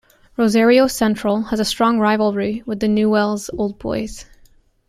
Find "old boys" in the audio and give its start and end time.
3.55-4.25